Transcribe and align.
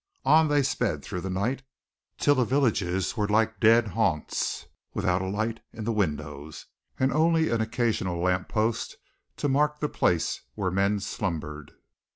On 0.25 0.47
they 0.47 0.63
sped 0.63 1.03
through 1.03 1.21
the 1.21 1.29
night, 1.29 1.61
till 2.17 2.33
the 2.33 2.43
villages 2.43 3.15
were 3.15 3.27
like 3.27 3.59
dead 3.59 3.89
haunts, 3.89 4.65
without 4.95 5.21
a 5.21 5.27
light 5.29 5.59
in 5.71 5.83
the 5.83 5.93
windows, 5.93 6.65
and 6.99 7.13
only 7.13 7.51
an 7.51 7.61
occasional 7.61 8.19
lamp 8.19 8.49
post 8.49 8.97
to 9.37 9.47
mark 9.47 9.79
the 9.79 9.87
place 9.87 10.41
where 10.55 10.71
men 10.71 10.99
slumbered. 11.01 11.73